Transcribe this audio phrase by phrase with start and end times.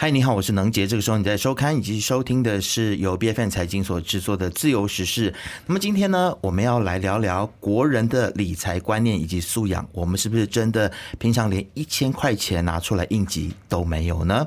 [0.00, 0.86] 嗨，你好，我是能杰。
[0.86, 5.32] 这个时候你在收看以及收听的是由 B F N 财经所制作的《自由时事》。
[5.66, 9.84] 那么今天呢，我们要来聊聊国人的理财观念以及素养。
[9.90, 14.46] 我们是不是真的平常连一千块钱拿出来应急都没有呢？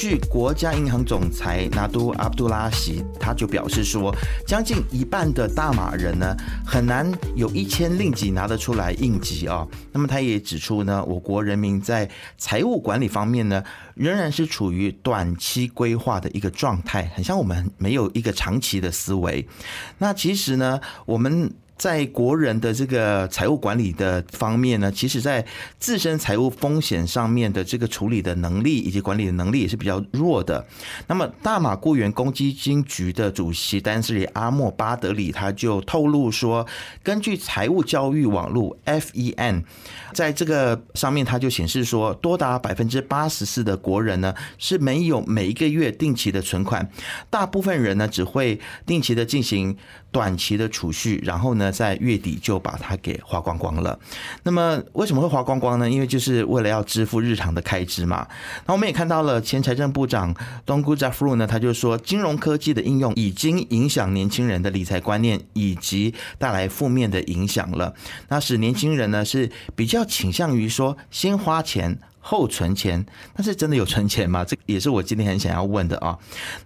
[0.00, 4.10] 据国家银行总裁纳都阿卜杜拉希，他就表示说，
[4.46, 6.34] 将近一半的大马人呢，
[6.64, 9.68] 很难有一千令吉拿得出来应急啊。
[9.92, 13.62] 那么他也指出呢，我国人民在财务管理方面呢，
[13.94, 19.46] 仍然是处于短期规划的一个状态，很像我们没有一个长期的思维。
[19.98, 21.52] 那其实呢，我们。
[21.80, 25.42] 在国人的这个财务管理的方面呢，其实，在
[25.78, 30.62] 自身财务风险上面的这个处理的能力以及管理的能力也是比较弱的。
[31.06, 36.66] 那么，大马雇员公积金局的主席丹斯里阿莫巴德里他就透露说，
[37.02, 39.64] 根据财务教育网络 FEN，
[40.12, 46.86] 在这个上面他就显示说，多达百分之八十四的国人呢是没有每一个月定期的存款，
[47.30, 49.74] 大部分人呢只会定期的进行
[50.12, 51.72] 短期的储蓄，然后呢。
[51.80, 53.98] 在月底就把它给花光光了。
[54.42, 55.88] 那么为什么会花光光呢？
[55.88, 58.26] 因为就是为了要支付日常的开支嘛。
[58.66, 60.34] 那我们也看到了前财政部长
[60.66, 67.94] 东姑扎夫鲁呢，他就说，金融科技的应用已经影响年轻人的理财观念，以及带来负面的影响了。
[68.28, 71.98] 那使年轻人呢是比较倾向于说先花钱。
[72.20, 73.04] 后存钱，
[73.34, 74.44] 但是真的有存钱吗？
[74.44, 76.16] 这也是我今天很想要问的啊。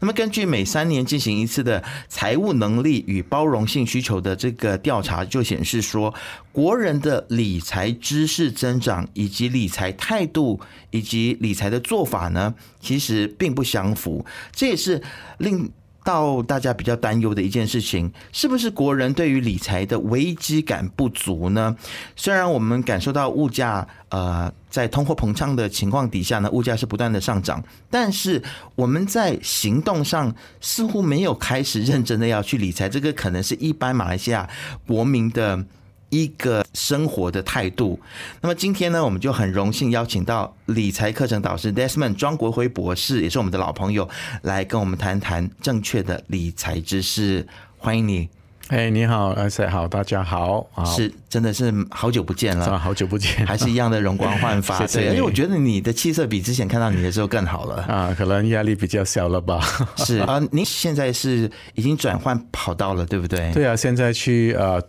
[0.01, 6.13] 那么根据每三年进行一次的财务能力与包容性需求的这个调查，就显示说，
[6.53, 10.61] 国人的理财知识增长以及理财态度
[10.91, 14.27] 以及理财的做法呢，其实并不相符。
[14.53, 15.01] 这也是
[15.39, 15.71] 令。
[16.05, 21.75] 到大家比较担忧的一件事情，是不是国人对于理财的危机感不足呢？
[22.15, 28.41] 虽然我们感受到物价，呃，在通货膨胀的情况底下呢，物价是不断的上涨，但是
[28.77, 34.49] 我们在行动上似乎没有开始认真的要去理财，这个可能是一般马来西亚
[34.87, 35.65] 国民的。
[36.11, 37.99] 一个生活的态度。
[38.41, 44.09] 那么今天呢，我们就很荣幸邀请到理财课程导师 Desmond 庄国辉博士，也是我们的老朋友，
[44.43, 47.47] 来跟我们谈谈正确的理财知识。
[47.79, 48.29] 欢迎你。
[48.69, 50.67] 哎，你好，阿 Sir，好，大家好。
[50.87, 54.79] 是，真的是好久不见了，好久不见，还是一样的容光焕发。
[54.89, 57.83] 对，而且我觉得你的气色比之前看到你的时候更好了。
[57.93, 59.61] 啊，可能压力比较小了吧。
[59.99, 63.53] 是啊，您现在是已经转换跑道了，对不对？
[63.53, 64.83] 对啊，现在去呃。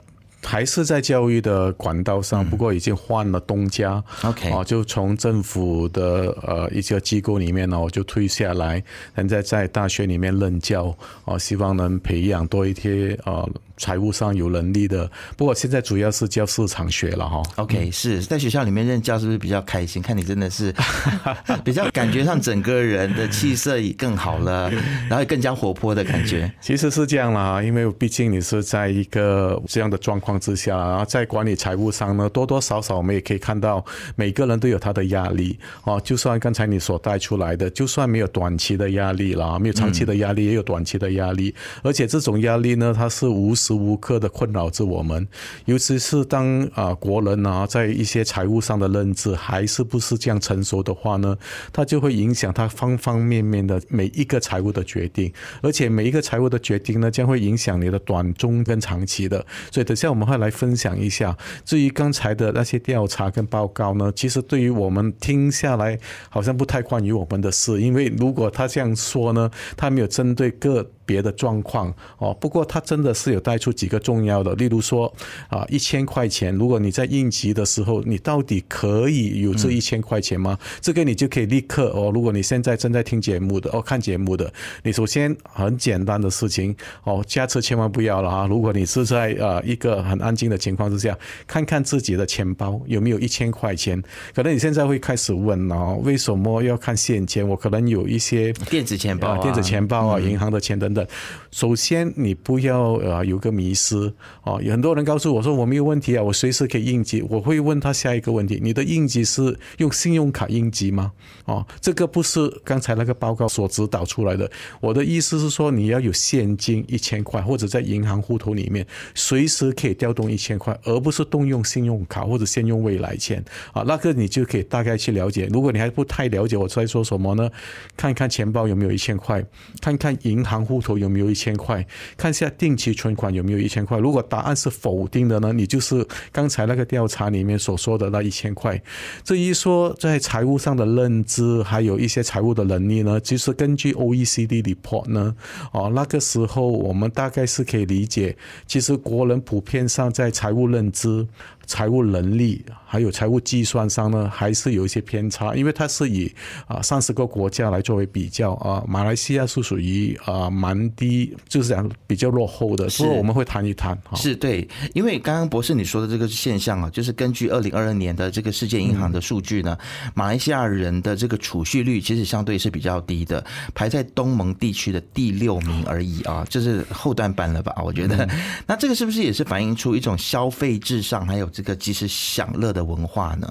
[0.46, 4.02] 还是在教育的管道上，不过已经换了东家。
[4.24, 8.82] OK，哦，就从政府的呃一些机构里面呢，我就退下来，
[9.16, 10.96] 现在在大学里面任教。
[11.26, 15.10] 哦，希望能培养多一些呃财务上有能力的。
[15.36, 17.42] 不过现在主要是教市场学了哈。
[17.56, 20.02] OK，是在学校里面任教是不是比较开心？
[20.02, 20.74] 看你真的是
[21.66, 24.72] 比较感觉上整个人的气色也更好了，
[25.10, 26.52] 然后更加活泼的感觉。
[26.62, 30.35] 其实是这样啦，因为毕竟你是在一个这样的状况。
[30.40, 33.84] 之下，然后在管理财务上呢，多多少少我们也可以看到，
[34.16, 36.00] 每个人都有他的压力哦。
[36.04, 41.56] 就算刚才你所带出来的，就算没有短期的压力啦，没有长期的压力，也有短期的压力。
[41.82, 45.26] 而且这种压力呢，它是无时无刻的困扰着我们。
[45.64, 51.38] 尤其是当啊国人啊在一些财务上的认知还是不是这样成熟的话呢，
[51.72, 55.32] 它就会影响他方方面面的每一个财务的决定。
[55.62, 59.46] 而且每一个财务的决定呢，将会影响你的短中跟长期的。
[59.72, 60.25] 所以等下我们。
[60.26, 61.38] 快来分享一下。
[61.64, 66.00] 至于刚才的那些调查跟报告呢，其实对于我们听下来，
[66.30, 67.80] 好像不太关于我们的事。
[67.80, 70.92] 因为如果他这样说呢，他没有针对个。
[71.06, 75.12] 别的状况哦，不过他真的是有带出几个重要的，例如说
[75.48, 80.58] 啊，一千块钱，如果你在应急的时候，你到底可以有这一千块钱吗？
[80.82, 84.52] 这个你就可以立刻哦，如果你现在正在听节目的哦，看节目的，
[84.84, 88.48] 你首先很简单的事情哦，驾车千万不要了啊！
[88.48, 91.16] 如果你是在呃一个很安静的情况之下，
[91.46, 94.02] 看看自己的钱包有没有一千块钱，
[94.34, 97.48] 可能你现在会开始问哦，为什么要看现钱？
[97.48, 100.95] 我可能有一些电子钱包、电子钱包啊、银行的钱等。
[100.96, 101.08] 的，
[101.52, 104.12] 首先你不要呃有个迷失
[104.44, 107.22] 哦，有很多人告诉我说我没有问题啊，我随时可以应急。
[107.30, 111.12] 我会问他下一个问题：你的应急是用信用卡应急吗？
[111.44, 114.50] 哦，这个不是刚才那个报告所指导出来的。
[114.80, 123.44] 我的意思是说，你要有现金一千块，或者在银行户头里面随时可以调动一千块，而不是动用信用卡或者先用未来钱
[123.74, 123.84] 啊。
[123.86, 125.50] 那个你就可以大概去了解。
[125.52, 127.50] 如果你还不太了解我在说什么呢？
[127.98, 129.44] 看看钱包有没有一千块，
[129.82, 130.76] 看看银行户。
[130.86, 131.86] 头有没有一千块，
[132.16, 133.98] 看一下定期存款有没有一千块。
[133.98, 138.80] 如果答案是否定的呢，你就是刚才那个调查里面所说的那一千块。
[139.24, 145.36] 至于说在财务上的认知，还有一些财务的能力呢，其实根据 OECD report 呢，
[145.72, 151.28] 哦，那个时候我们大概是可以理解，其实国人普遍上在财务认知。
[151.66, 156.32] 财务能力还有财务计算上呢，还是有一些偏差，因为它是以
[156.68, 163.98] 啊三十个国家来作为比较啊，马来西亚是属于啊蛮低，就是讲比较落后的，所以我们会谈一谈。
[164.16, 169.78] 是对，因为刚刚博士你说的这个现象啊，就是根据二零二二年的这个世界银行的数据呢，
[170.14, 177.74] 马来西亚人的这个储蓄率其实相对是比较低的，排在东盟地区的第六名而已啊，就是后段班了吧？
[177.84, 178.30] 我觉得，
[178.66, 181.50] 那这个是不是也是反映出一种消费至上，还有？
[181.56, 183.48] 这个及时享乐的文化呢？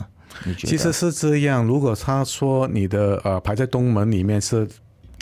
[0.59, 1.65] 其实是这样。
[1.65, 4.69] 如果他说你的呃排在东门里面是。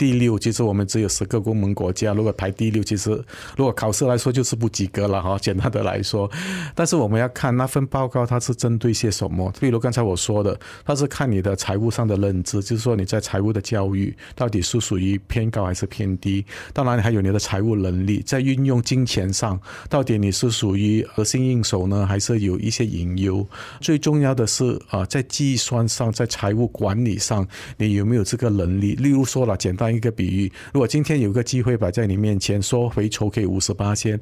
[0.03, 3.09] 第六，其实我们只有十个公盟国家，如果排第六，其实
[3.55, 5.39] 如果考试来说就是不及格了哈。
[5.39, 6.29] 简单的来说，
[6.75, 9.49] 但是我们要看那份报告它是针对些什么。
[9.61, 16.45] 比如刚才我说的，它是看你的财务上的认知，就是说你在财务的教育到底是属于偏高还是偏低。
[16.73, 19.57] 当然，还有你的财务能力，在运用金钱上，
[19.89, 23.47] 到底你是属于核心应手呢，还是有一些隐忧？
[23.79, 27.47] 最重要的是啊，在计算上，在财务管理上，
[27.77, 28.95] 你有没有这个能力？
[28.95, 29.92] 例如说了，简单。
[29.93, 34.19] 当一个比喻，如果今天有个机会摆在你面前，说回酬可以五十八千。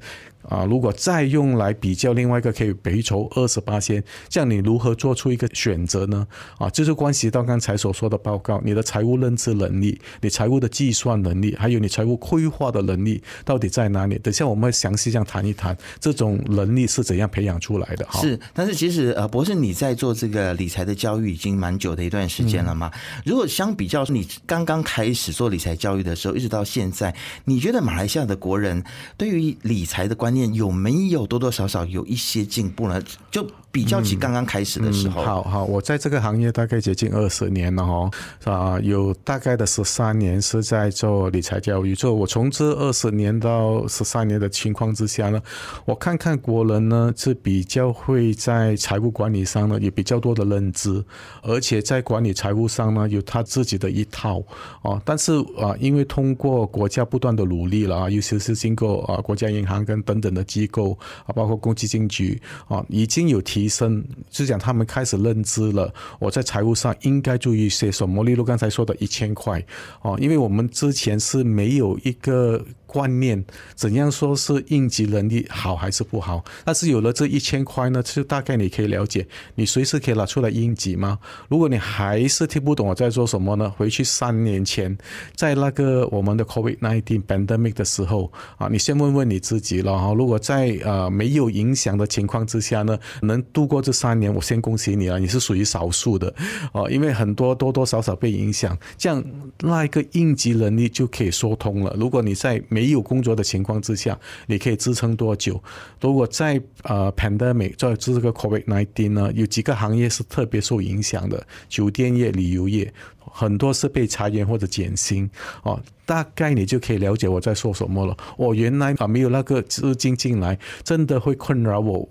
[0.49, 6.27] 啊，如果再用来比较另外一个可以回酬二十八千，这样你如何做出一个选择呢？
[6.57, 14.17] 啊，这就关系到刚才所说的报告，你的财务认知能力、你财务的计算能力，还有你财务规划的能力到底在哪里？
[14.17, 18.07] 等下我们会详细这样谈一谈，这种能力是怎样培养出来的？
[18.13, 22.91] 是，但是其实呃，博士你在做这个理财的教育已经蛮久的一段时间了嘛？
[23.23, 27.15] 如果相比较你刚刚开始做理财教育的时候，一直到现在，
[27.45, 28.83] 你觉得马来西亚的国人
[29.17, 32.99] 对于理财的观念有没有多多少少有一些进步呢？
[33.29, 38.11] 就比较起刚刚开始的时候，好好，我在这个行业大概接近二十年了哦，
[38.43, 41.95] 啊，有大概的十三年是在做理财教育。
[41.95, 45.41] 就我从这二十年到十三年的情况之下呢，
[45.85, 51.03] 我看看国人呢是比较会在财务管理上呢有比较多的认知，
[51.41, 54.43] 而且在管理财务上呢有他自己的一套
[54.81, 55.01] 啊。
[55.05, 68.23] 但是啊，因为通过国家不断的努力了啊，尤其是经过啊国家银行跟等等的机构啊，包括公积金局啊，已经有提升，就讲他们开始认知了，我在财务上应该注意些什么。
[68.23, 69.63] 例如刚才说的一千块
[70.01, 72.63] 哦，因为我们之前是没有一个。
[72.91, 73.41] 观念
[73.73, 76.43] 怎样说是应急能力好还是不好？
[76.65, 81.17] 但是有了这一千块呢，就大概你可以了解，你随时可以拿出来应急吗？
[81.47, 83.69] 如果你还是听不懂我在做什么呢？
[83.77, 84.97] 回去三年前，
[85.37, 90.13] 在那个我们的 COVID-19 pandemic 的时候啊，你先问问你自己了哈。
[90.13, 96.33] 如果在呃没有影响的情况之下呢，能度过这三年，我先恭喜你了，你是属于少数的
[96.73, 99.23] 啊，因为很多多多少少被影响，这样
[99.61, 101.95] 那一个应急能力就可以说通了。
[101.97, 105.61] 如果你在没没有工作的情况之下，你可以支撑多久？
[105.99, 115.29] 如果在呃 pandemic 在这个 COVID nineteen 呢，有几个行业是特别受影响的，酒店业、旅游业，很多是被裁员或者减薪
[115.61, 115.79] 哦。
[116.07, 118.17] 大概你就可以了解我在说什么了。
[118.35, 122.09] 我原来啊没有那个资金进来，真的会困扰我，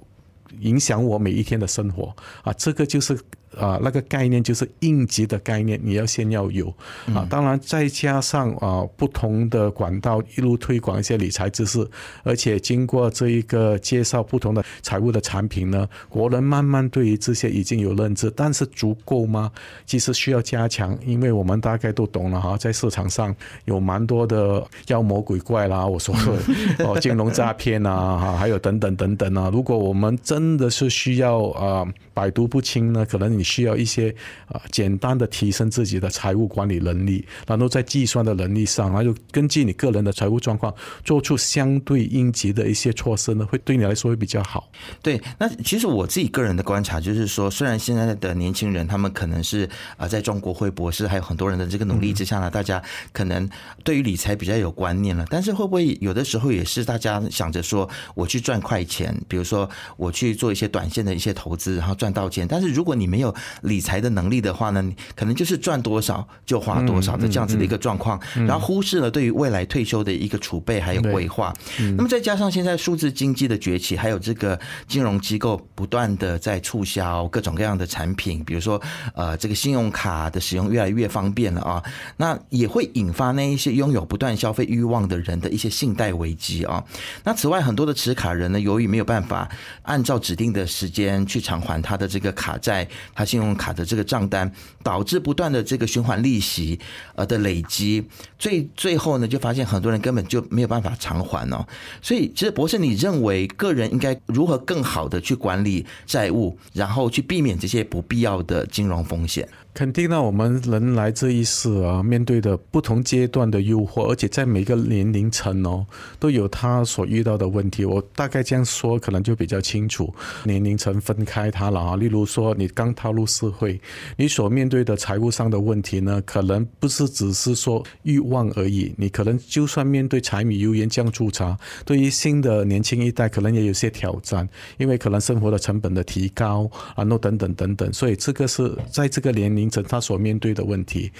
[0.61, 2.53] 影响我每一天的生活啊。
[2.53, 3.19] 这个就是。
[3.59, 6.73] 啊，那个概念就是应急的概念，你要先要有
[7.15, 7.27] 啊。
[7.29, 11.87] 当然，再加上啊，不同的管道一路推广一些理财知识，
[12.23, 18.31] 而且经过这一个介绍不同的财务的产品呢，国人慢慢对于这些已经有认知。
[18.37, 19.51] 但是足够吗？
[19.85, 26.23] 其实需要加强，因为我们大概都懂了哈，在市场上有蛮多的妖魔鬼怪啦，我说的
[26.87, 29.51] 哦，金融诈骗啊，哈，还有等等等等啊。
[29.53, 31.87] 如果我们真的是需要啊，
[32.21, 33.31] 百毒不侵呢，可能。
[33.31, 34.13] 你需要一些
[34.49, 40.75] 啊简单的提升自己的财务管理能力，然后在计算的能力上，然后根据你个人的财务状况
[41.05, 44.69] 做出相对应急的一些措施呢，会对你来说会比较好。
[45.01, 53.49] 对，那其实我自己个人的观察就是说，虽然现在的年轻人他们可能是啊在中国会博士，还有很多人的这个努力之下呢，大家可能
[53.85, 64.83] 对于理财比较有观念了，但是会不会有的时候也是大家想着说我去赚快钱，比如说我去做一些短线的一些投资，然后赚到钱，但是如果你没有有理财的能力的话呢，
[65.15, 71.55] 可能就是赚多少就花多少的这样子的一个状况，然后忽视了对于未来退休的一个储备还有规划。
[71.99, 78.81] 那么再加上现在数字经济的崛起，还有这个金融机构不断的在促销各种各样的产品，比如说
[79.15, 81.85] 呃这个信用卡的使用越来越方便了啊，
[82.17, 86.83] 那也会引发那一些拥有不断消费欲望的人的一些信贷危机啊。
[87.23, 89.47] 那此外，很多的持卡人呢，由于没有办法
[89.83, 94.51] 按照指定的时间去偿还他的这个卡债，他信用卡的这个账单，
[94.83, 96.81] 导致不断的这个循环利息
[97.15, 98.03] 呃的累积，
[98.39, 101.67] 最最后呢，就发现很多人根本就没有办法偿还哦。
[102.01, 109.47] 所以，其实博士，你认为个人应该如何更好的去管理债务，然后去避免这些不必要的金融风险？
[109.73, 115.87] 肯定呢，我们人来这一世啊，面对的不同阶段的诱惑，而且在每个年龄层哦，
[116.19, 117.85] 都有他所遇到的问题。
[117.85, 120.13] 我大概这样说，可能就比较清楚。
[120.43, 123.81] 年龄层分开它了啊，例如说你刚踏入社会，
[124.17, 128.93] 你所面对的财务上的问题呢，可能不是只是说欲望而已。
[128.99, 134.47] 你可能就算面对柴米油盐酱醋茶，对于新的年轻一代，可能也有些挑战，
[134.79, 137.91] 因为可能生活的成本的提高，然后等等等等。
[137.93, 139.60] 所以这个是在这个年龄。
[139.61, 141.13] 龄层他所面对的问题，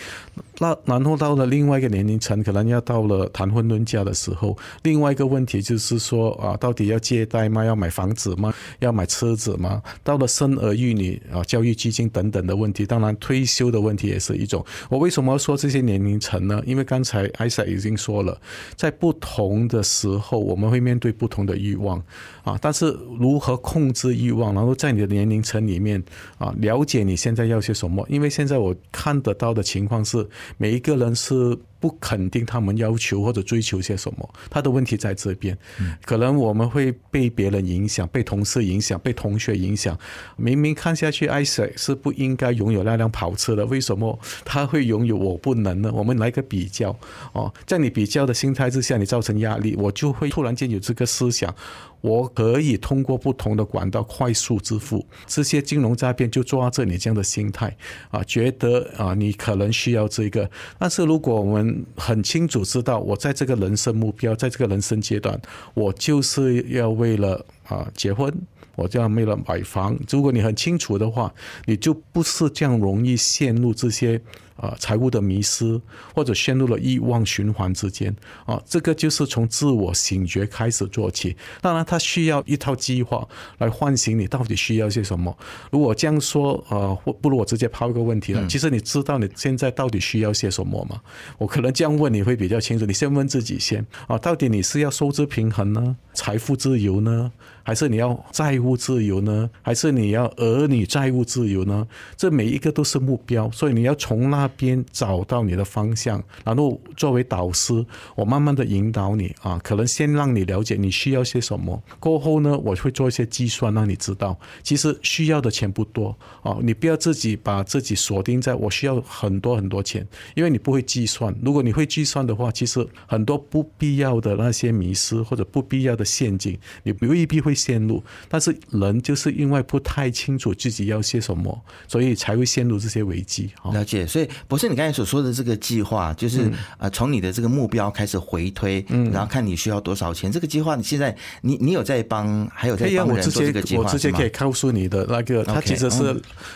[0.59, 7.63] 那然后到了另外一个年龄层，可能要到了谈婚论嫁的时候，另外一个问题就是说啊，到底要借贷吗？
[7.63, 8.53] 要买房子吗？
[8.79, 9.83] 要买车子吗？
[10.03, 14.65] 到了生儿育女啊，教育基金等等的问题，当然退休的问题也是一种。
[14.89, 16.63] 我为什么说这些年龄层呢？
[16.65, 18.41] 因为刚才艾莎已经说了，
[18.77, 22.03] 在不同的时候，我们会面对不同的欲望
[22.43, 26.03] 啊，但是如何控制欲望，然后在你的年龄层里面
[26.39, 28.30] 啊，了解你现在要些什么，因为。
[28.31, 34.35] 现在我看得到的情况是，每一个人是不肯定他们要求或者追求些什么。
[34.51, 35.57] 他的问题在这边，
[36.05, 39.99] 可能我们会被别人影响，被同事影响，被同学影响。
[40.37, 45.91] 明明看下去，艾塞是不应该拥有那辆跑车的，为什么他会拥有，我不能呢？
[45.93, 46.95] 我们来个比较
[47.33, 51.55] 哦，在你比较的心态之下，你造成压力，我就会突然间有这个思想。
[52.03, 57.77] 我可以通过不同的管道快速支付，这些金融诈骗就抓着你这样的心态
[58.11, 60.51] 啊，觉得啊你可能需要这个。
[60.79, 65.41] 但是如果我们很清楚知道，我在这个人生目标，在这个人生阶段，
[65.75, 68.33] 我就是要为了啊结婚，
[68.77, 69.99] 我就要为了买房。
[70.09, 71.33] 如果你很清楚的话，
[71.67, 74.21] 你就不是这样容易陷入这些。
[74.61, 75.81] 啊，财务的迷失，
[76.15, 78.15] 或者陷入了欲望循环之间
[78.45, 81.35] 啊，这个就是从自我醒觉开始做起。
[81.63, 83.27] 当然，它需要一套计划
[83.59, 85.35] 来唤醒你到底需要些什么。
[85.71, 88.47] 如果这样说，呃，或不如我直接抛一个问题了。
[88.49, 91.01] 其实你知道你现在到底需要些什么吗？
[91.39, 92.85] 我可能这样问你会比较清楚。
[92.85, 97.33] 你先问自己先啊，到底你是要收支平衡呢，财富自由呢？
[97.63, 99.49] 还是你要债务自由呢？
[99.63, 101.87] 还是你要儿女债务自由呢？
[102.17, 107.85] 这每一个都是目标，所以你要从那边找到你的方向，然后作为导师，
[108.17, 121.35] 我慢慢的引导你啊，可能先让你了解你需要些什么，过后呢，我会做一些计算，让你知道，其实需要的钱不多啊，你不要自己把自己锁定在我需要很多很多钱，因为你不会计算。
[121.43, 127.51] 如果你会计算的话，其实很多不必要的那些迷失或者不必要的陷阱，你未必会。
[127.61, 133.51] 陷入，但是人就是因为不太清楚自己要些什么，所以才会陷入这些危机。
[133.73, 140.33] 了解，所以博士，你刚才所说的这个计划，就是呃，从你的这个目标开始回推，嗯，然后看你需要多少钱。
[140.33, 145.99] 这个计划，你现在你你有在帮，还有在帮人做这个计划我直接可以告诉你的那个，他其实是，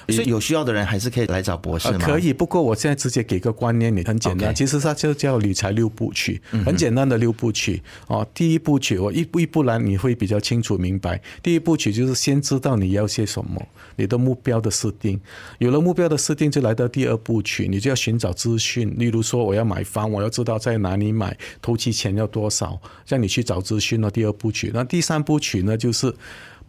[0.08, 1.98] 所以有需要的人还是可以来找博士吗？
[2.00, 8.26] 可以，不过我现在直接给个观念，你很简单，其实它就叫理财六部曲，很简单的六部曲哦。
[8.32, 10.94] 第一部曲，我一步一步来，你会比较清楚明。
[10.98, 13.60] 白，第一步曲就是先知道你要些什么，
[13.96, 15.20] 你的目标的设定，
[15.58, 18.94] 有了目标的设定，就来到第二步曲，你就要寻找资讯。
[18.96, 24.10] 例如说，我要买房，我要知道在哪里买，投期钱要多少，让你去找资讯了。
[24.10, 26.14] 第二步曲，那第三步曲呢，就是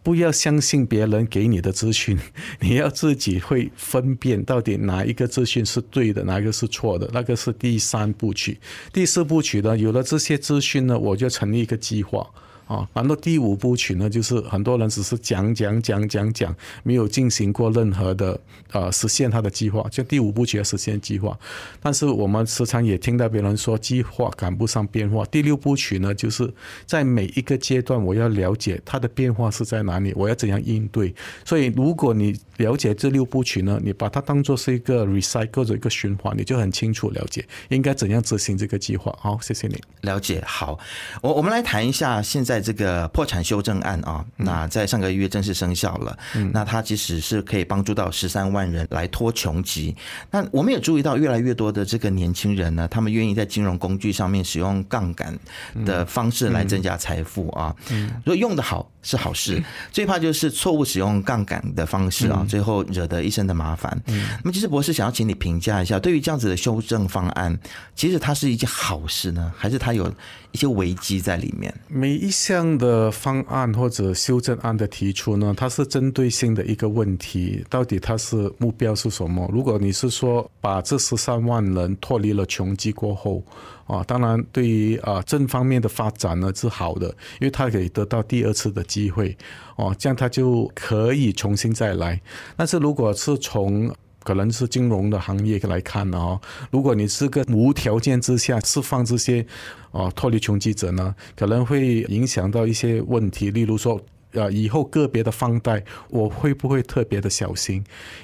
[0.02, 2.18] 不要相信别人给你的资讯，
[2.60, 8.58] 你要自己会分辨到底哪一个资讯是对的，哪一个是错的，那个是第三步曲。
[8.92, 12.28] 第四步曲呢，有了这些资讯呢，我就成立一个计划。
[12.66, 18.36] 啊，然后第五部曲呢，就是很多人只是讲讲讲讲讲，没有进行过任何的
[18.72, 21.38] 呃实现他的计划，就第五部曲要实现计划。
[21.80, 25.24] 但是我们时常也听到别人说计划赶不上变化。
[25.26, 26.52] 第六部曲呢，就是
[26.86, 31.14] 在每一个阶段我要了解它的变化是在哪里，我要怎样应对。
[31.44, 39.16] 所以如果你了解这六部曲呢，你把它当做是一个 recycle 的一个循环，你就很清楚了解应该怎样执行这个计划。
[39.20, 39.80] 好，谢谢你。
[40.00, 40.76] 了解好，
[41.22, 42.55] 我我们来谈一下现在。
[42.56, 46.18] 在这个破产修正案啊，那在上个月正式生效了。
[46.52, 49.94] 那它其实是可以帮助到十三万人来脱穷极。
[50.30, 55.38] 那我们也注意到越来越多的这个年轻人呢，他们愿意在金融工具上面使用杠杆
[55.84, 57.76] 的方式来增加财富啊。
[57.90, 63.96] 嗯如果用的好是好事，最怕就是错误使用杠杆的方式啊，最后惹得一身的麻烦。
[64.42, 67.56] 那么，其实博士想要请你评价一下，对于这样子的修正方案，
[67.94, 70.12] 其实它是一件好事呢，还是它有
[70.50, 71.72] 一些危机在里面？
[71.86, 79.48] 每一项的方案或者修正案的提出呢，它是针对性的一个问题，到底它是目标是什么？
[79.52, 83.40] 如果你是说把这十三万人脱离了穷极过后。
[83.86, 87.06] 啊，当然，对于啊正方面的发展呢是好的，
[87.38, 89.36] 因为他可以得到第二次的机会，
[89.76, 92.20] 哦，这样他就可以重新再来。
[92.56, 99.44] 但是如果是从可能是金融的行业来看呢，哦，如果你是个无条件之下释放这些
[99.90, 104.00] 哦脱离穷极者呢，可能会影响到一些问题，例如说。
[104.34, 107.76] 啊，以后个别的放贷，我会不会特别的小心？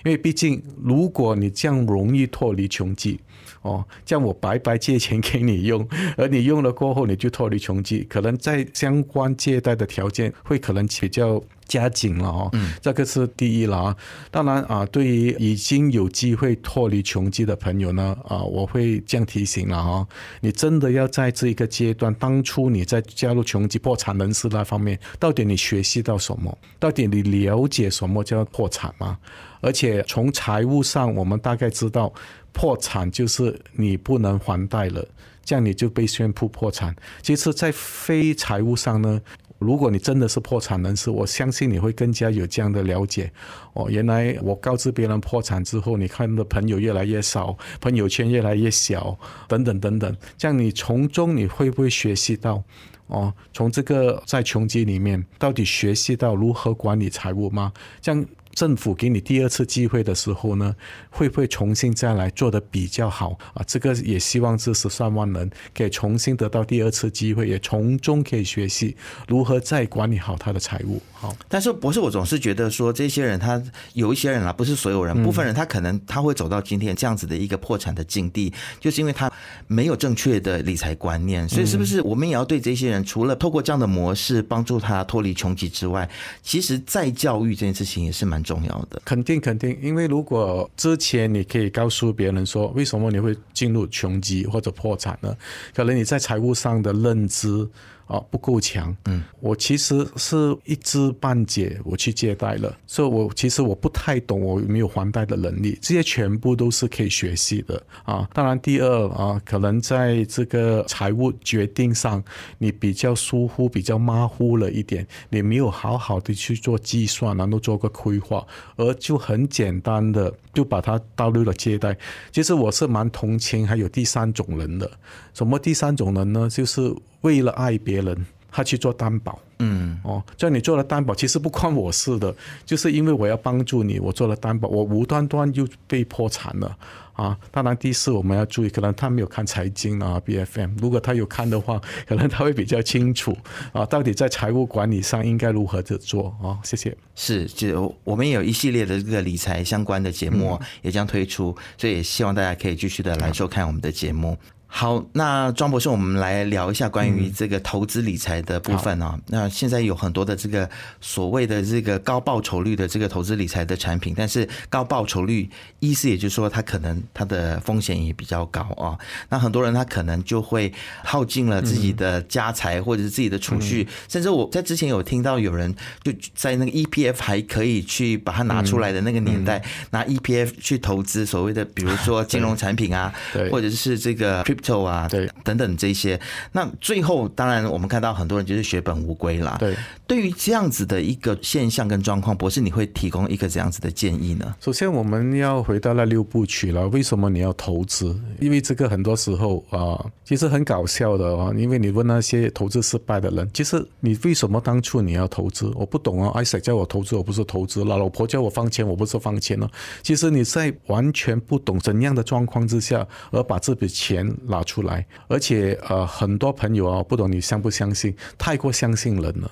[0.04, 3.18] 因为毕竟，如果你这样容易脱离穷极，
[3.62, 11.42] 哦，这样我白白借钱给你用，而你用了过后你就脱离穷极，可能在相关借贷的条件会可能比较。
[11.68, 12.50] 加紧了哦，
[12.82, 13.96] 这个是第一了啊。
[14.30, 20.06] 当然啊，对于已经有机会脱离穷极的朋友呢，啊，我会这样提醒了啊。
[20.40, 26.58] 你真的要在这一个阶段，当初你在加入穷极破产人士那方面，到底你学习到什么？
[26.78, 29.16] 到底你了解什么叫破产吗？
[29.62, 32.12] 而且从财务上，我们大概知道，
[32.52, 35.06] 破产就是你不能还贷了，
[35.44, 36.94] 这样你就被宣布破产。
[37.22, 39.20] 其实，在非财务上呢。
[39.58, 43.30] 如果你真的是破产人士，我相信你会更加有这样的了解。
[43.74, 49.16] 哦，原来我告知别人破产之后，你看的朋友越来越少，朋友圈越来越小，
[49.46, 50.16] 等等等等。
[50.36, 52.60] 这样你从中你会不会学习到？
[53.06, 57.72] 哦，从这个在穷极里面，到底学习到如何管理财务吗？
[58.00, 58.26] 这样。
[58.54, 60.74] 政府给你第二次机会的时候呢，
[61.10, 63.64] 会不会重新再来做的比较好啊？
[63.66, 71.00] 这个也希望这十三万人可以重新得到第二次机会，也从中可以学习如何再管理好他的财务。
[71.22, 73.62] 好，但是博士，我总是觉得说这些人他
[73.94, 79.32] 有一些人啊，不是所有人，部分人他可能他会走到今天这样子的一个破产的境地，就是因为他
[79.66, 81.48] 没有正确的理财观念。
[81.48, 86.06] 所以，是不是我们也要对这些人，除了透过这样的模式帮助他脱离穷极之外，
[86.42, 88.42] 其实再教育这件事情也是蛮。
[88.42, 95.32] 重要的，肯定肯定，因为如果之前你可以告诉别人说，为什么你会进入穷极或者破产呢？
[95.72, 97.68] 可能你在财务上的认知。
[98.06, 98.94] 啊，不够强。
[99.06, 108.28] 嗯，我其实是一知半解，我去借贷了，所以我其实我不太懂，我没有还贷的能力，这些全部都是可以学习的啊。
[108.32, 112.22] 当然，第二啊，可能在这个财务决定上，
[112.58, 121.96] 你比较疏忽，比较马虎了一点，你没有好好的去做计算，然后做个规划，而就很简单的就把它导入了借贷。
[122.30, 124.90] 其实我是蛮同情还有第三种人的，
[125.34, 126.48] 什么第三种人呢？
[126.50, 129.38] 就是为了爱别人，他去做担保。
[129.64, 132.34] 嗯，哦，叫你做了担保，其实不关我事的，
[132.66, 136.76] 就是因为我要帮助你，我做了担保，我无端端就被破产了
[137.12, 137.38] 啊！
[137.52, 143.36] 当然，第四我们要注意，可能他没有看财经啊，B F M，如果他有看的话，可能他会比较清楚
[143.72, 146.58] 啊，到底在财务管理上应该如何的做啊？
[146.64, 146.96] 谢谢。
[147.14, 154.36] 是，就我们也有一系列的这个理财相关的节目也将推出，所以也希望大家可以继续的来收看我们的节目。
[154.74, 159.20] 好，那庄博士，我们来聊一下关于这个投资理财的部分啊。
[159.26, 168.98] 那现在有很多的这个所谓的这个高报酬率的这个投资理财的产品，但是高报酬率意思也就是说，它可能它的风险也比较高啊。
[169.28, 170.72] 那很多人他可能就会
[171.04, 183.12] 耗尽了自己的家财或者是自己的储蓄，甚至我在之前有听到有人就在那个 EPF 还可以去把它拿出来的那个年代，拿 EPF 去投资所谓的比如说金融产品啊，
[183.50, 184.42] 或者是这个。
[184.62, 186.18] 臭啊，对，等等这些，
[186.52, 189.56] 那最后当然我们看到很多人就是血本无归啦。
[189.58, 194.54] 对，对于这样子的一个现象跟状况，博士你会提供一个怎样子的建议呢？
[194.60, 198.18] 首先我们要回到那六部曲了，为什么你要投资？
[198.40, 205.70] 因为这个很多时候啊，其实很搞笑的啊，因为你问那些投资失败的人，其实你为什么当初你要投资？
[205.74, 209.70] 我不懂啊，艾塞叫我投资，我不是投资了；老婆叫我放钱，我不是放钱了。
[210.02, 214.22] 其实你在完全不懂怎样的状况之下，而把这笔钱。
[214.52, 219.50] 拿出来，而且呃，很多朋友啊，不懂你相不相信，太过相信人了，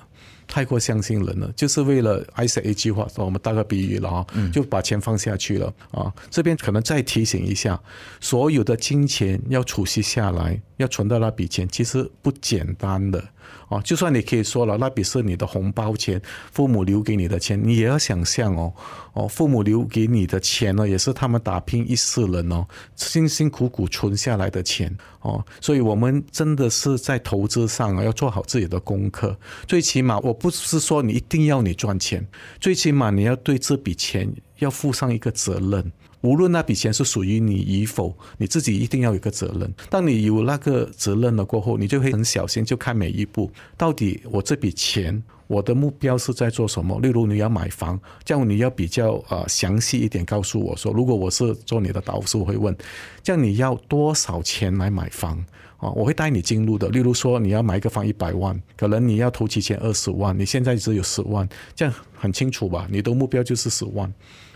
[0.51, 6.13] 太过相信人了，就是为了 I say 一句话，我们打个比喻了啊，就把钱放下去了啊。
[6.29, 7.81] 这边可能再提醒一下，
[8.19, 13.23] 所有的金钱要储蓄下来，要存到那笔钱，其实不简单的。
[13.69, 18.73] 啊，就算你可以说了，那笔是你的红包钱，父母留给你的钱，你也要想象哦，
[19.13, 29.37] 哦，父母留给你的钱呢，也是他们打拼一世人哦，辛辛苦苦存下来的钱哦，所以我们真的是在投资上啊要做好自己的功课。
[29.67, 32.27] 最起码，我不是说你一定要你赚钱，
[32.59, 35.91] 最起码你要对这笔钱要负上一个责任。
[36.21, 39.73] 无论那笔钱是属于你与否，你自己一定要有个责任。
[39.89, 46.99] 当你有那个责任了过后，你就会很小心，就看每一步，到底我这笔钱，我的目标是在做什么？
[46.99, 52.75] 例如你要买房，这样你要比较呃详细一点告诉我说，如果我是做你的导师，我会问，
[53.23, 55.43] 这样你要多少钱来买房？
[55.77, 56.87] 啊，我会带你进入的。
[56.89, 62.87] 例如说，你要买一个房一百万，可能你要投期钱二十万，你现在只有十万，这样很清楚吧？
[62.91, 64.13] 你的目标就是十万。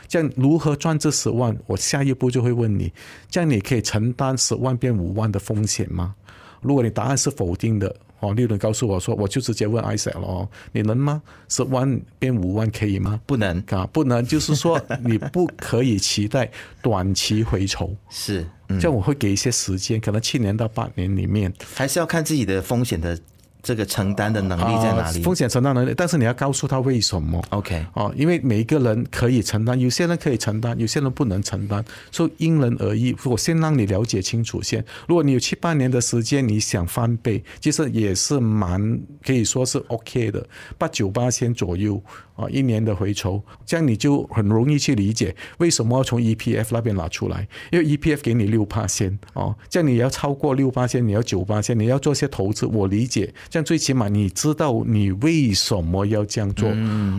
[0.07, 1.57] 这样如何赚这十万？
[1.67, 2.91] 我下一步就会问你：
[3.29, 6.15] 这样你可以承担十万变五万的风险吗？
[6.61, 11.21] 如果你答案是否定的，哦，利润告诉我说，我就直接问艾 s 了哦，你能吗？
[11.47, 13.19] 十万变五万可以吗？
[13.25, 16.49] 不能啊，不能，就是说你不可以期待
[16.81, 17.95] 短期回酬。
[18.09, 18.47] 是，
[18.79, 23.19] 这样我会给一些时间，可能七年到八年里面，还是要看自己的风险的。
[23.65, 25.23] 这个承担的能力在哪里？
[25.23, 27.43] 风险承担能力，但是你要告诉他为什么。
[27.49, 33.15] OK，哦，因为每一个人可以承担，有些人可以承担，有些人不能承担，所以因人而异。
[33.25, 34.85] 我先让你了解清楚先。
[35.07, 40.47] 如果你有七八年的时间，你想翻倍，其实也是蛮可以说是 OK 的，
[40.77, 41.99] 八九八千左右。
[42.35, 56.69] 啊，一年的回酬，这样你就很容易去理解为什么要从 EPF 那边拿出来，因为 EPF 给你六八千哦，这样你要超过六八千，你要九八千，你要做些投资，我理解，这样最起码你知道你为什么要这样做，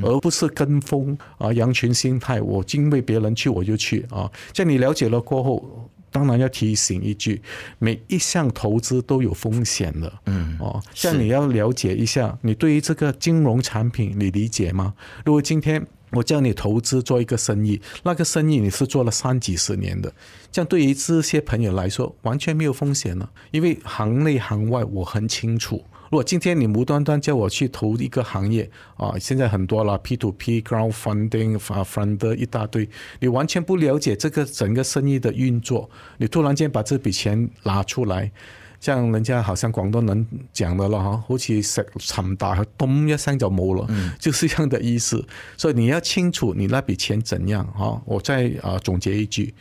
[0.03, 5.91] 而不是跟风啊，羊群心态，我因为别人去我就去啊，这样你了解了过后。
[6.17, 7.43] 当然要提醒一句，
[7.79, 10.11] 每一项投资都有风险的。
[10.25, 14.95] 嗯，哦，像你要了解一下，你对于这个金融产品你理解吗？
[15.27, 20.11] 如果今天我叫你投资做一个生意，那个生意你是做了三几十年的，
[20.51, 25.85] 这样对于这些朋友来说完全没有风险了，因为行内行外我很清楚。
[26.17, 32.89] 如果今天你无端端叫我去投一个行业啊，现在很多了，P to P、Crowdfunding、Fund 一大堆，
[33.21, 38.33] 你完全不了解这个整个生意的运作，你突然间把这笔钱拿出来，
[38.81, 43.87] 像人家好像广东人讲的了哈，好似石沉大海，咚一声就冇了，
[44.19, 45.23] 就是这样的意思。
[45.59, 48.01] 所以你要清楚你那笔钱怎样哈。
[48.07, 49.53] 我再啊总结一句，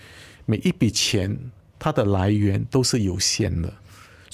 [0.45, 1.37] 每一笔钱
[1.77, 3.73] 它的来源都是有限的。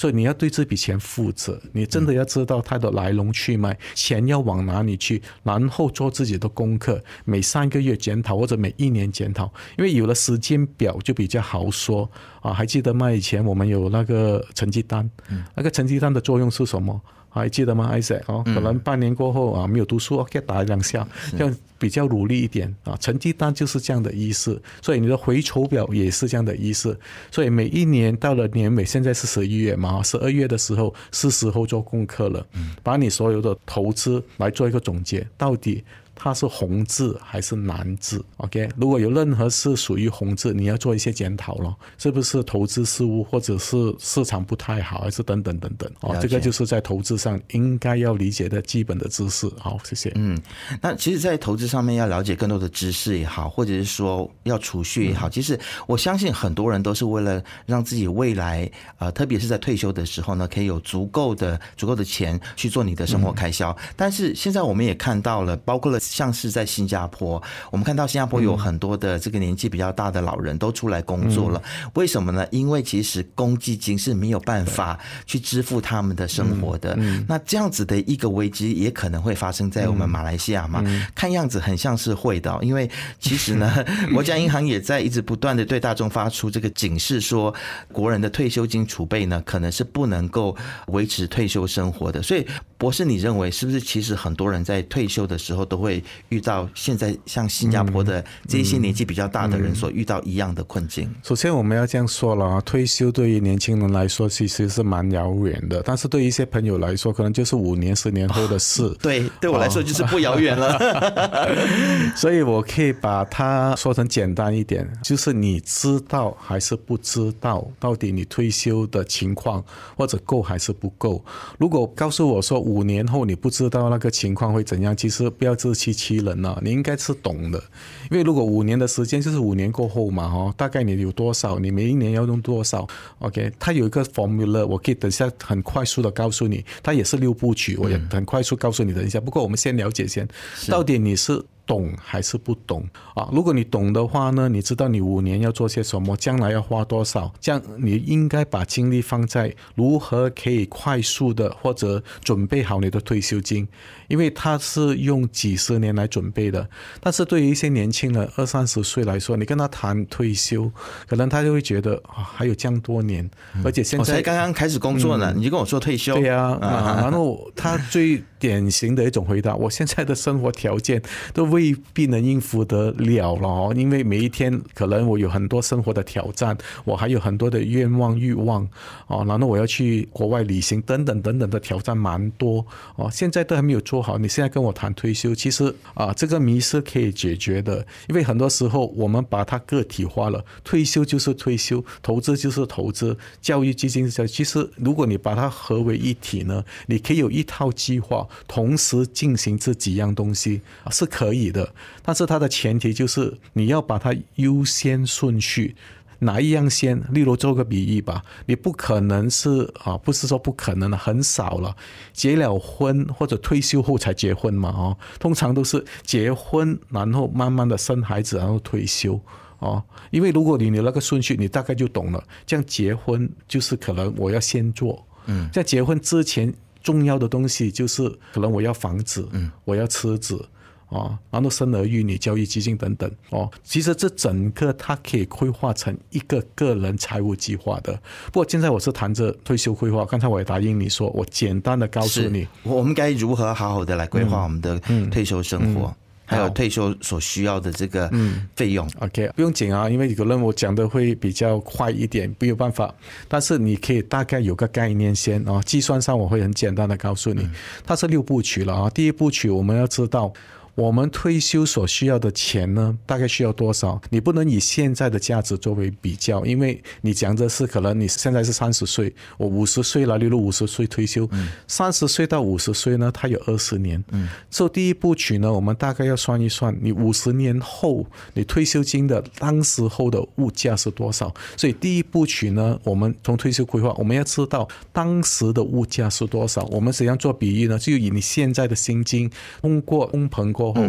[0.01, 9.45] 所以你要对这笔钱负责，你真的要知道它的来龙去脉，钱要往哪里去，然后做自己的功课，每三个月检讨或者每一年检讨，
[9.77, 12.09] 因为有了时间表就比较好说
[12.41, 12.51] 啊。
[12.51, 13.11] 还记得吗？
[13.11, 15.07] 以前我们有那个成绩单，
[15.53, 16.99] 那个成绩单的作用是什么？
[17.33, 18.21] 还记得吗，艾塞？
[18.27, 22.95] 哦，可能半年过后啊，没有读书，OK，打两下，这样比较努力一点啊。
[22.99, 26.99] 成绩单就是这样的意思，所以你的回酬表也是这样的意思。
[27.31, 32.45] 所以每一年到了年尾，现在是十一月嘛，十二月的时候是时候做功课了，
[32.83, 35.83] 把你所有的投资来做一个总结，到底。
[36.23, 45.91] 它是红字还是蓝字？OK，如果有任何是属于红字，你要做一些检讨咯，是不是投资失误，或者是市场不太好，还是等等等等？
[46.01, 49.51] 哦，这个就是在投资上应该要理解的基本的知识。
[49.57, 50.12] 好，谢谢。
[50.13, 50.39] 嗯，
[50.79, 63.75] 那其实，在投资上面要了解更多的知识也好，或者是说要储蓄也好，其实我相信很多人都是为了让自己未来，呃，特别是在退休的时候呢，可以有足够的足够的钱去做你的生活开销。
[63.95, 65.99] 但是现在我们也看到了，包括了。
[66.12, 71.62] 像是在新加坡，我们看到新加坡有很多的这个年纪比较大的老人都出来工作了。
[71.93, 72.45] 为什么呢？
[72.52, 76.97] 因为其实公积金是没有办法去支付他们的生活的。
[77.30, 80.84] 那这样子的一个危机也可能会发生在我们马来西亚嘛？
[81.15, 83.74] 看样子很像是会的，因为其实呢，
[84.13, 87.54] 国家银行也在一直不断的对大众发出这个警示，说
[87.93, 90.54] 国人的退休金储备呢，可能是不能够
[90.88, 92.21] 维持退休生活的。
[92.21, 92.45] 所以，
[92.78, 93.80] 博士，你认为是不是？
[93.80, 96.00] 其实很多人在退休的时候都会。
[96.29, 101.09] 遇到现在像新加坡的这些年纪比较大的人所遇到一样的困境。
[101.23, 108.89] 首先，我们要这样说了啊，退休对于年轻人来说其实是蛮遥远的，但是对于一些朋友来说，可能就是五年、十年后的事。
[109.01, 110.79] 对，对我来说就是不遥远了。
[112.15, 119.63] 所以我可以把它说成简单一点，就是你知道还是不知道，到底你退休的情况
[119.95, 121.23] 或者够还是不够？
[121.59, 125.90] 如果告诉我说五年后你不知道那个情况会怎样，其实不要自欺。
[125.93, 127.62] 欺欺人了，你应该是懂的，
[128.10, 132.88] 因为如果五年的时间就是五年过后嘛，哈，大概你有多少，你每一年要用多少
[133.19, 139.19] ，OK，它有一个 formula，我可以等一下很快速的告诉你，它也是六部曲，我也很快速告诉你等一下。
[139.19, 140.27] 不过我们先了解先，
[140.67, 141.43] 到底你是。
[141.71, 143.29] 懂还是不懂啊？
[143.31, 153.65] 如果你懂的话呢，你知道你五年要做些什么，将来要花多少，这样你应该把精力放在如何可以快速的或者准备好你的退休金，
[154.10, 156.67] 因为他是用几十年来准备的。
[156.99, 160.69] 但是对于一些年轻人二三十岁来说，你跟他谈退休，
[161.07, 163.29] 可能他就会觉得啊，还有这样多年，
[163.63, 171.01] 而且现在才刚刚开始工作呢，你就跟我说退休，对呀，然后他最典型的一种回答，我现在的生活条件
[171.34, 171.61] 都未。
[171.62, 178.67] 未必能应付得了了哦，因为每一天可能我有很多生活的挑战，我还有很多的愿望欲望
[179.06, 184.17] 哦，然后我要去国外旅行等等等等的挑战蛮多哦，现在都还没有做好。
[184.17, 194.28] 你现在跟我谈退休，其实啊，这个迷失可以解决的，因为很多时候我们把它个体化了，退休就是退休，投资就是投资，教育基金是。
[194.28, 201.40] 其实如果你把它合为一体呢，你可以有一套计划，同时进行这几样东西是可以。
[201.49, 201.73] 的，
[202.04, 205.75] 但是它的前提就是你要把它优先顺序
[206.19, 207.01] 哪一样先？
[207.12, 211.75] 例如做个比喻吧，你不可能是啊，不是说不可能的，很少了，
[212.13, 219.19] 结了婚或者退休后才结婚嘛，哦，通常都是结婚，然后慢慢的生孩子，然后退休，
[219.58, 222.23] 哦，因为如果你有那个顺序，你大概就懂了。
[222.45, 230.47] 这样结婚就是可能我要先做，嗯，在结婚之前重要的东西就是可能我要房子，嗯，我要车子。
[230.91, 237.93] 哦，然后生儿育女、教育基金等等，哦，其实这整个它可以规划成一个个人财务计划的。
[238.25, 244.77] 不过现在我是谈着退休规划，刚才我也答应你说，我简单的告诉你，我们该如何好好的来规划我们的
[245.10, 248.12] 退休生活，还有退休所需要的这个
[248.58, 248.86] 费用。
[248.99, 252.93] OK，不用紧啊，因为可能我讲的会比较快一点，没有办法。
[253.30, 257.47] 但是你可以大概有个概念先啊，计算上我会很简单的告诉你，
[257.86, 258.89] 它是六部曲了啊。
[258.89, 260.34] 第一部曲我们要知道。
[260.75, 264.01] 我们退休所需要的钱呢，大概需要多少？
[264.10, 271.29] 你不能以现在的价值作为比较，因为你讲的是可能你现在是三十岁，我五十岁了，例如五十岁退休，
[271.67, 274.01] 三十岁到五十岁呢，它有二十年。
[274.12, 281.34] 嗯，所以第一部曲呢，我们大概要算一算，你五十年后你退休金的当时候的物价是多少？
[281.57, 286.63] 所以第一部曲呢，我们从退休规划，我们要知道当时的物价是多少。
[286.71, 287.77] 我们怎样做比喻呢？
[287.77, 289.29] 就以你现在的薪金
[289.62, 290.51] 通过通膨。
[290.62, 290.88] 过后，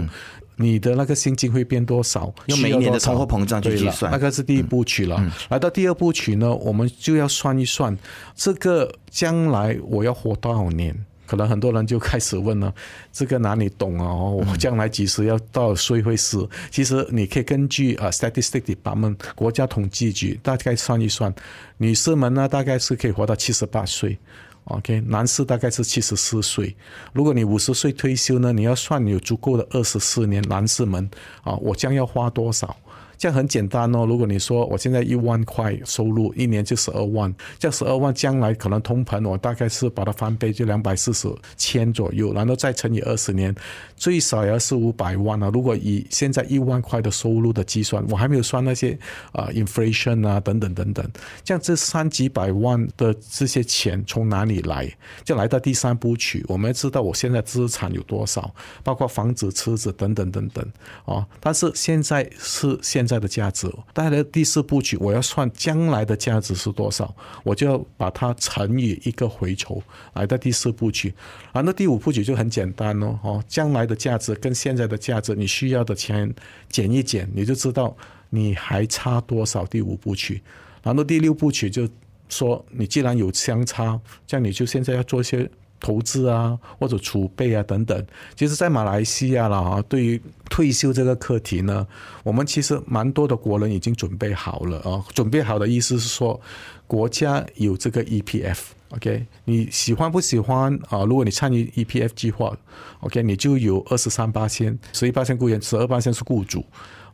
[0.57, 2.33] 你的那个薪金会变多少？
[2.47, 5.17] 用每年的通货膨胀去计算，那个是第一部曲了。
[5.49, 7.97] 来到第二部曲呢，我们就要算一算
[8.37, 10.95] 这个将来我要活多少年？
[11.25, 12.75] 可能很多人就开始问了：
[13.11, 14.13] 这个哪里懂啊？
[14.13, 16.47] 我将来几时要到岁会死？
[16.71, 21.35] 其实你可以根据啊，Statistics Department 国家统计局大概算一算，
[21.79, 24.19] 女士们呢大概是可以活到七十八岁。
[24.65, 26.77] OK，男士大概是七十四岁。
[27.13, 31.11] 如果你五十岁退休呢，你要算有足够的二十四年，男士们
[31.43, 32.77] 啊，我将要花多少？
[33.23, 34.05] 这样很简单哦。
[34.05, 43.55] 如果你说我现在一万块收入，一年就十二万，这十二万将来可能通膨，我大概是把它翻倍，就两百四十千左右，然后再乘以二十年，
[43.95, 45.49] 最少也要四五百万啊。
[45.55, 48.99] 如果以现在一万块的收入的计算，我还没有算那些
[49.31, 51.09] 啊 inflation 啊等等等等，
[51.45, 54.93] 这样这三几百万的这些钱从哪里来？
[55.23, 60.67] 就来到第三部曲，我们要知道我现在资产有多少，包括房子、车子等等等等
[61.05, 61.25] 啊。
[61.39, 63.12] 但是现在是现在。
[63.13, 69.83] 在的价值，带来第四部曲，我要算将来的价值是多少，我就要把它乘以一个回酬，
[70.15, 71.15] 来到第四部曲，
[71.53, 76.35] 啊，那第五部曲就很简单喽，哦，将来的价值跟现在的价值，你需要的钱
[76.71, 77.95] 减一减，你就知道
[78.31, 79.67] 你还差多少。
[79.67, 80.43] 第五部曲，
[80.83, 81.87] 然后第六部曲就
[82.29, 85.51] 说，你既然有相差，这样你就现在要做一些。
[85.83, 91.85] 投资啊，或者储备啊等等，其实，在马来西亚了啊，对于退休这个课题呢，
[92.23, 95.05] 我们其实蛮多的国人已经准备好了啊。
[95.13, 96.41] 准备好的意思是说，
[96.87, 101.05] 国家有这个 EPF，OK，你喜欢不喜欢啊？
[101.05, 102.57] 如果你参与 EPF 计划
[103.01, 106.65] ，OK，你就有二十三八千，十一八千雇员，十二八千是雇主。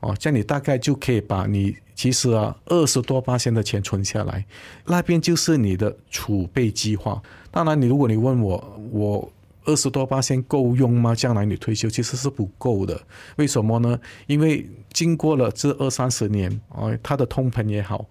[0.00, 4.44] 哦，这样你大概就可以把你其实啊二十多八千的钱存下来，
[4.86, 7.20] 那边就是你的储备计划。
[7.50, 9.32] 当然，你如果你问我，我
[9.64, 11.14] 二十多八千够用吗？
[11.14, 13.00] 将来你退休其实是不够的。
[13.36, 13.98] 为什么呢？
[14.26, 18.06] 因为经过了这二三十年，哦，它的通膨也好，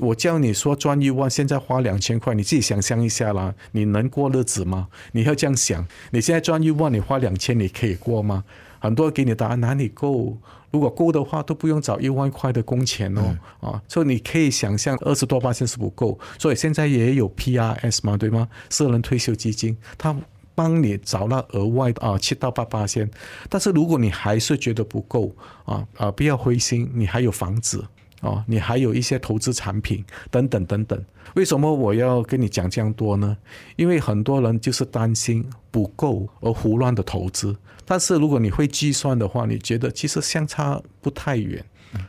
[0.00, 4.86] 我叫你说赚一万，现在花两千块，你自己想象一下啦，你能过日子吗？
[5.12, 8.44] 你要这样想，你现在赚一万，你花两千，你可以过吗？
[8.78, 10.38] 很多人给你答案哪里够？
[10.70, 18.48] 如果够的话，都不用找一万块的工钱哦，啊，所以你可以想象二十多八千是不够，所以现在也有 PRS 嘛，对吗？
[18.68, 20.14] 私人退休基金，它
[20.54, 23.10] 帮你找了额外啊七到八八千，
[23.48, 25.32] 但是如果你还是觉得不够
[25.64, 27.84] 啊啊，不要灰心，你还有房子。
[28.22, 31.04] 啊，你还有一些投资产品等等等等。
[31.34, 33.36] 为什么我要跟你讲这样多呢？
[33.76, 35.44] 因为很多人就是担心
[35.76, 37.54] 不够而胡乱的投资。
[37.84, 41.62] 但是如果你会计算的话，你觉得其实相差不太远。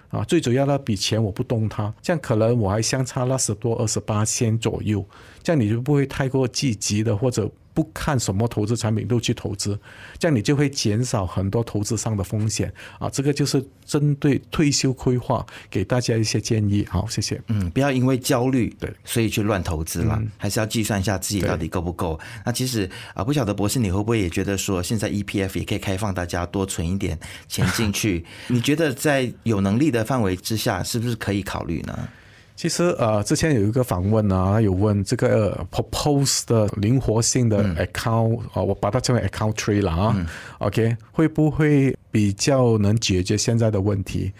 [0.09, 5.05] 啊，最主要那笔钱我不动它，这样可能我还相差那十多二十八千左右，
[5.43, 7.51] 这样你就不会太过积极的或者。
[7.77, 9.79] 不看什么投资产品都去投资，
[10.17, 13.07] 这样你就会减少很多投资上的风险啊！
[13.07, 16.83] 这个就是针对退休规划给大家一些建议。
[16.89, 17.39] 好，谢谢。
[17.49, 22.19] 嗯，不要因为焦虑对，所以去乱投资了，还是要计算一下自己到底够不够。
[22.43, 28.25] 那其实啊，不晓得博士你会不会也觉得说，现在 EPF 也可以开放大家多存一点钱进去？
[28.49, 32.09] 你觉得在有能力的范围之下，是不是可以考虑呢？
[32.57, 44.31] 其实呃，之前有一个访问啊，有问这个 propose 的灵活性的 account 啊，我把它称为 account tree 了啊，OK，会不会比较能解决现在的问题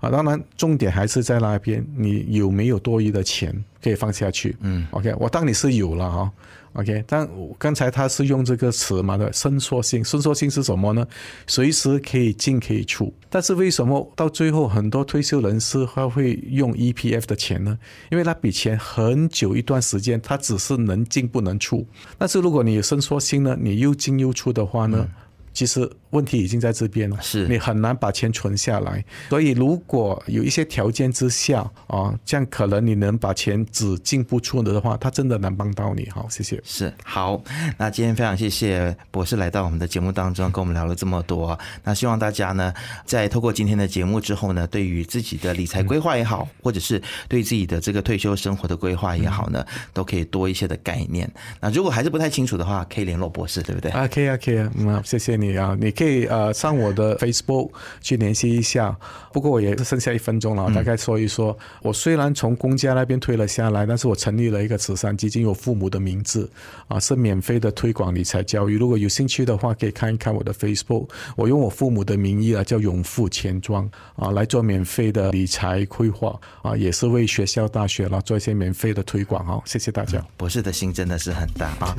[0.00, 0.10] 啊？
[0.10, 4.56] 当然，重点还是在那边，你有没有多余的钱可以放下去？
[4.60, 6.30] 嗯，OK，我当你是有了哈。
[6.74, 7.26] OK，但
[7.58, 11.06] 刚才他是用这个词嘛的伸缩性，伸缩性是什么呢？
[11.46, 13.10] 随时可以进可以出。
[13.30, 17.78] 但是为什么到最后很多退休人士他会用 EPF 的钱呢？
[18.10, 21.86] 因为那笔钱很久一段时间，他只是能进不能出。
[22.18, 25.08] 但是如果你有伸缩性呢，你又进又出的话呢？
[25.56, 29.02] 其实问题已经在这边了，是你很难把钱存下来。
[29.30, 36.06] 所以如果有一些条件之下啊，这样可能你能把钱只进不出的话，他真的能帮到你。
[36.10, 36.60] 好，谢谢。
[36.62, 37.42] 是好，
[37.78, 41.58] 那今天非常谢谢博士来到我们的节目当中，跟我们聊了这么多。
[41.82, 42.74] 那希望大家呢，
[43.06, 49.64] 在透过今天的节目之后呢，对于自己的理财规划也好，或者是对自己的这个退休生活的规划也好呢，
[49.94, 51.26] 都可以多一些的概念。
[51.62, 53.90] 那如果还是不太清楚的话，可以联络博士，对不对？
[53.92, 55.45] 啊，可以啊，可以啊，嗯，谢谢你。
[55.48, 58.96] 你啊，你可以呃上我的 Facebook 去联系一下。
[59.32, 61.56] 不过我也是剩下一分钟了，大概说一说。
[61.82, 66.50] 我虽然从公家那边退了下来，但是我成立了一个慈善基金，有父母的名字
[66.88, 68.78] 啊，是免费的推广理财教育。
[68.78, 71.06] 如果有兴趣的话，可以看一看我的 Facebook。
[71.36, 79.60] 我用我父母的名义啊，叫永富钱庄啊，来做免费的理财规划啊，也是为学校、大学啦做一些免费的推广啊。
[79.66, 80.24] 谢谢大家。
[80.38, 81.94] 博士的心真的是很大啊。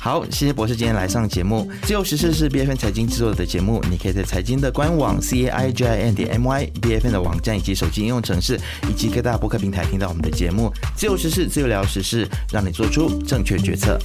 [0.00, 1.70] 好，谢谢博士今天来上节目。
[1.82, 7.06] 自由时事是 B F N 财财经制作的节目，你可以在财经的官网 c a i j i n 点 m y b f
[7.06, 10.72] n 的网站以及手机应用程式以及各大播客平台听到我们的节目。
[10.96, 14.00] 自由时事，自由聊时事，让你做出正确决策。